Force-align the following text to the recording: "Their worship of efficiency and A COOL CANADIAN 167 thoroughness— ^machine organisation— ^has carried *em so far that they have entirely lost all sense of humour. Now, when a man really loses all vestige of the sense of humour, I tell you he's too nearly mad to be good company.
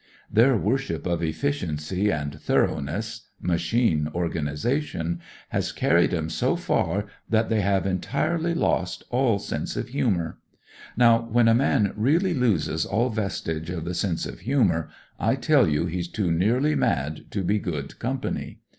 "Their 0.31 0.57
worship 0.57 1.05
of 1.05 1.21
efficiency 1.21 2.11
and 2.11 2.33
A 2.33 2.37
COOL 2.39 2.39
CANADIAN 2.47 2.75
167 2.75 3.21
thoroughness— 3.21 3.21
^machine 3.43 4.13
organisation— 4.15 5.21
^has 5.53 5.75
carried 5.75 6.11
*em 6.11 6.27
so 6.27 6.55
far 6.55 7.05
that 7.29 7.49
they 7.49 7.61
have 7.61 7.85
entirely 7.85 8.55
lost 8.55 9.03
all 9.11 9.37
sense 9.37 9.75
of 9.77 9.89
humour. 9.89 10.39
Now, 10.97 11.21
when 11.31 11.47
a 11.47 11.53
man 11.53 11.93
really 11.95 12.33
loses 12.33 12.83
all 12.83 13.11
vestige 13.11 13.69
of 13.69 13.85
the 13.85 13.93
sense 13.93 14.25
of 14.25 14.39
humour, 14.39 14.89
I 15.19 15.35
tell 15.35 15.67
you 15.69 15.85
he's 15.85 16.07
too 16.07 16.31
nearly 16.31 16.73
mad 16.73 17.25
to 17.29 17.43
be 17.43 17.59
good 17.59 17.99
company. 17.99 18.61